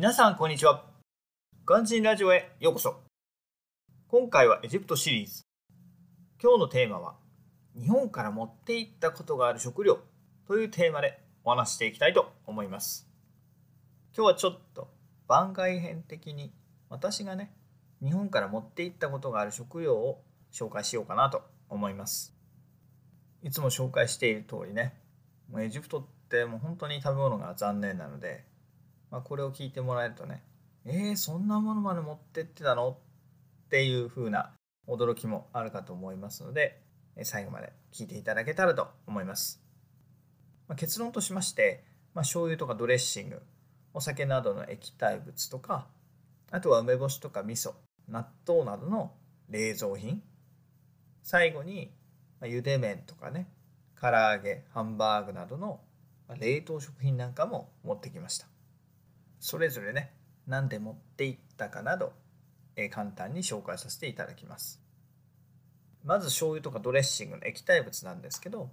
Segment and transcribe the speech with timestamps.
[0.00, 0.86] 皆さんこんにちは。
[1.66, 3.02] ガンジンラジオへようこそ。
[4.08, 5.42] 今回はエジプトシリーズ。
[6.42, 7.16] 今日のテーマは
[7.78, 9.98] 日本から持っていったことがある食料
[10.46, 13.10] というテーマでお話していきたいと思います。
[14.16, 14.88] 今日はちょっと
[15.28, 16.50] 番外編的に
[16.88, 17.52] 私がね
[18.02, 22.34] 日本から持っていったことがある食料を紹介しようかなと思います。
[23.42, 24.94] いつも紹介している通りね、
[25.58, 28.48] エジプトってもう本当に食べ物が残念なので
[29.10, 30.42] まあ、これを聞いてもらえるとね
[30.86, 32.90] えー、そんなものまで持ってってたの？
[32.90, 34.52] っていう風な
[34.88, 36.80] 驚きもあるかと思いますので
[37.22, 39.62] 最後まで聞いていただけたらと思います、
[40.66, 43.42] まあ、結論としまして、まあ、醤油とかドレッシング
[43.92, 45.86] お酒などの液体物とか
[46.50, 47.74] あとは梅干しとか味噌
[48.08, 49.12] 納豆などの
[49.48, 50.22] 冷蔵品
[51.22, 51.92] 最後に、
[52.40, 53.48] まあ、茹で麺とかね
[54.00, 55.80] 唐揚げハンバーグなどの
[56.38, 58.46] 冷凍食品なんかも持ってきました。
[59.50, 60.12] それぞれね
[60.46, 62.12] 何で持っていったかなど、
[62.76, 64.80] えー、簡単に紹介させていただきます。
[66.04, 68.70] まず醤油とかドレッシングの液体物なんですけど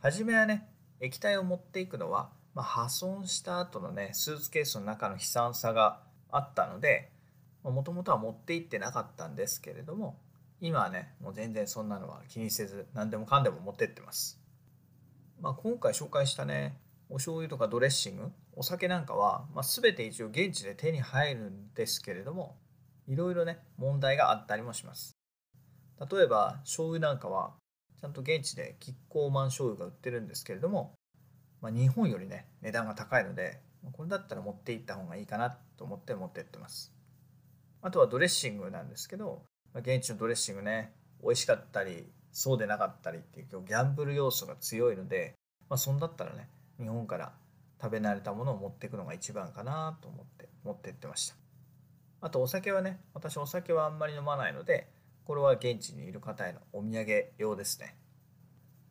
[0.00, 0.66] 初めはね
[1.00, 6.00] 液体を持っていくのは、まあ、破損した後のねスーツケースの中の悲惨さが
[6.32, 7.12] あったので
[7.62, 10.18] もともとは持って行ってなかったんですけれども
[10.60, 14.40] 今はねもう全然そんなのは気にせず何でもかんでも持ってってます、
[15.40, 16.76] まあ、今回紹介したね
[17.08, 22.56] お醤油とかドレッシングお酒なんかは、まあ、全て一応現地で手に入るんですけれども
[23.06, 25.16] いろいろね問題があったりもします。
[26.10, 27.54] 例えば醤油なんかは
[28.00, 30.92] ちゃんと現地でキッコーマン醤油が売ってるんですけれども、
[31.60, 33.60] まあ、日本よりね値段が高いので
[33.92, 36.92] これだったら持っていった方がいいかなと思って持ってってます。
[37.80, 40.92] あとはドレッシングなんですけど、まあ、現地のドレッシングね
[41.22, 45.34] 美味しかったりそうでなかったりっていうギャンブル要素が強いので、
[45.70, 46.48] まあ、そんだったらね
[46.80, 47.32] 日本から
[47.80, 51.36] 食べ慣れたものを持っていくのが一番かなと思って持ってってました。
[52.20, 54.88] あとお酒はね私お酒はあんまり飲まないので
[55.24, 57.96] これは現地にいる方へのお土産用ですね。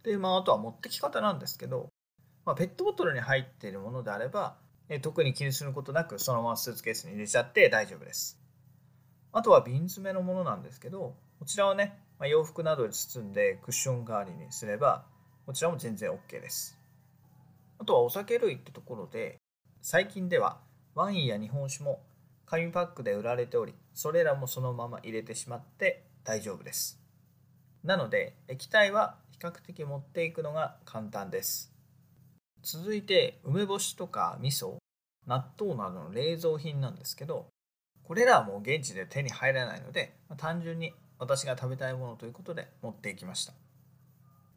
[0.03, 1.89] でまああとは持ってき方なんですけど、
[2.45, 4.56] まあ、ペットボトルに入っているものであれば
[5.01, 8.40] 特に気にすることなくそのままスーツケースに入れちゃって大丈夫です。
[9.34, 15.03] あとは瓶詰めのものなんですけどこちらはね、まあ、洋服などで包んでクッション代わりにすれば
[15.45, 16.78] こちらも全然 OK です。
[17.79, 19.38] あとはお酒類ってところで
[19.81, 20.59] 最近では
[20.95, 22.01] ワインや日本酒も
[22.45, 26.99] 紙パックで売られておりそれらもそのまま入れてしまって大丈夫です。
[27.83, 31.73] なので液体は比較的持っていくのが簡単です。
[32.63, 34.77] 続いて梅干しとか味噌
[35.27, 37.47] 納豆などの冷蔵品なんですけど
[38.03, 43.53] これらはもう現地で手に入らないので単純に私が食べたいものということで持っていきました。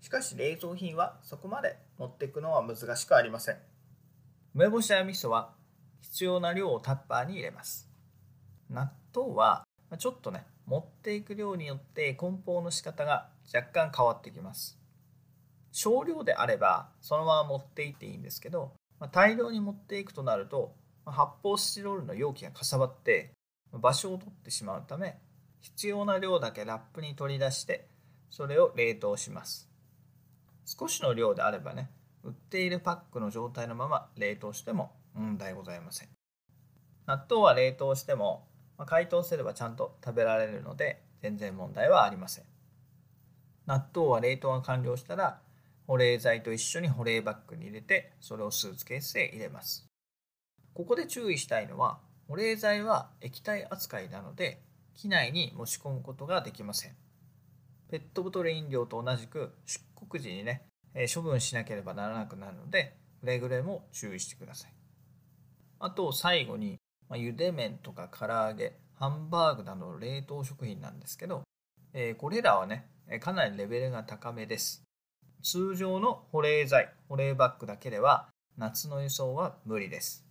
[0.01, 3.57] しかし冷蔵品はそこまで持っていくのは難しくありません。
[4.55, 5.55] 梅干しや味噌は
[6.01, 7.89] 必要な量をタッパーに入れます。
[8.69, 9.65] 納豆は
[9.99, 14.79] ちょっとね持っていく量によって梱包の仕方が若干変わってきます。
[15.73, 18.73] 少量であればそのまま持っていっていいんですけど
[19.13, 20.75] 大量に持っていくとなると
[21.07, 23.31] 発泡スチロールの容器がかさばって
[23.73, 25.19] 場所を取ってしまうため
[25.61, 27.87] 必要な量だけラップに取り出して
[28.31, 29.70] それを冷凍します。
[30.79, 31.91] 少しの量であればね
[32.23, 36.09] 売っているパックの状態のまま冷凍しても問題ございません。
[37.07, 38.47] 納豆は冷凍しても、
[38.79, 42.45] まあ、解凍すればちゃんと食べられるので全然問題はありません。
[43.67, 45.41] 納豆は冷凍が完了したら
[45.89, 49.89] 保冷剤と一緒に保冷バッグに入れてそれをスーツケースへ入れます。
[50.73, 51.99] ここで注意したいのは
[52.29, 54.63] 保冷剤は液体扱いなので
[54.95, 56.93] 機内に持ち込むことができません。
[57.91, 60.63] ペットボトル飲料と同じく出国時にね、
[60.95, 64.73] え処分しなければならなくなるので、くれぐれも注意してください。
[65.81, 66.79] あと最後に、
[67.09, 71.43] まあ、茹で麺とか唐揚げ、ハンバーグなどの冷凍食品なんですけど、
[71.93, 72.87] えー、これらはね、
[73.21, 74.85] かなりレベルが高めです。
[75.43, 80.25] 通常の保冷剤、保冷バッグだけでは夏の輸送は無理です。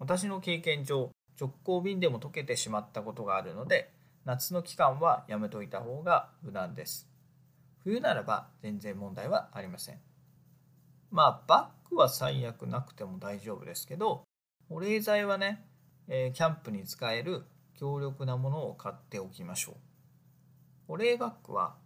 [0.00, 1.10] 私の経験上、
[1.40, 3.92] 直行便でも溶けてしまったことがあるので、
[4.24, 7.08] 夏の期間はやめといた方が無難です。
[7.82, 9.98] 冬ならば全然問題はありません。
[11.10, 14.24] まあバッグは最悪なくても大丈夫ですけど
[14.68, 15.66] 保冷剤はね、
[16.08, 17.42] えー、キャンプに使える
[17.78, 19.74] 強力なものを買っておきましょう。
[20.86, 21.76] 保冷バッグは、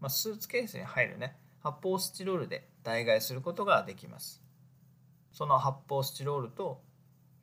[0.00, 4.42] まあ、スーツケースに入るね発泡スチロールで代替することができます。
[5.32, 6.82] その発泡スチロールと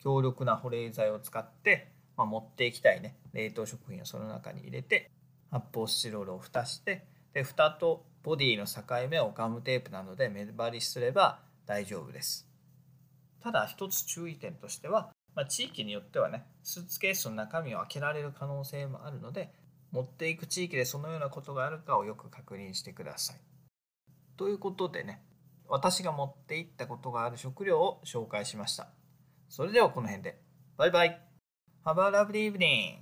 [0.04, 5.10] 強力な保冷剤を使ってまあ、持っていきたいね冷凍食品をその中に入れて
[5.50, 12.48] 発泡スチロールを蓋してで蓋とボディの境目をガムテープなどで目張りすれば大丈夫です
[13.42, 19.54] ただ一つ注意点としてはまあ、地域によってはねスーツケースの中身を開けられる可能性もあるので
[19.92, 23.38] 持っていく地域でそのようなことがあるかをよく確認してください。
[24.38, 25.24] ということでね
[25.68, 28.90] 私が持っていったことがある食料を紹介しました。
[29.50, 30.42] それではこの辺で。
[30.78, 31.31] バイバイ。
[31.86, 32.98] Have a lovely evening.